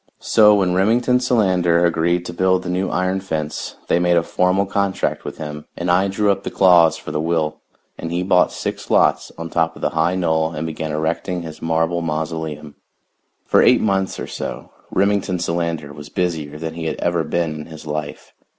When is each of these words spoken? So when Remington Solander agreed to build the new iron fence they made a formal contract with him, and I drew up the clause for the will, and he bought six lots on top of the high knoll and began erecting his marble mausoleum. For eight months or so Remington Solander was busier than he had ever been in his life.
So 0.17 0.55
when 0.55 0.73
Remington 0.73 1.19
Solander 1.19 1.85
agreed 1.85 2.25
to 2.25 2.33
build 2.33 2.63
the 2.63 2.71
new 2.71 2.89
iron 2.89 3.19
fence 3.19 3.75
they 3.87 3.99
made 3.99 4.17
a 4.17 4.23
formal 4.23 4.65
contract 4.65 5.23
with 5.23 5.37
him, 5.37 5.65
and 5.77 5.91
I 5.91 6.07
drew 6.07 6.31
up 6.31 6.41
the 6.41 6.49
clause 6.49 6.97
for 6.97 7.11
the 7.11 7.21
will, 7.21 7.61
and 7.99 8.11
he 8.11 8.23
bought 8.23 8.51
six 8.51 8.89
lots 8.89 9.31
on 9.37 9.51
top 9.51 9.75
of 9.75 9.83
the 9.83 9.91
high 9.91 10.15
knoll 10.15 10.53
and 10.53 10.65
began 10.65 10.91
erecting 10.91 11.43
his 11.43 11.61
marble 11.61 12.01
mausoleum. 12.01 12.77
For 13.45 13.61
eight 13.61 13.79
months 13.79 14.19
or 14.19 14.25
so 14.25 14.71
Remington 14.89 15.37
Solander 15.37 15.93
was 15.93 16.09
busier 16.09 16.57
than 16.57 16.73
he 16.73 16.85
had 16.85 16.95
ever 16.99 17.23
been 17.23 17.53
in 17.53 17.65
his 17.67 17.85
life. 17.85 18.33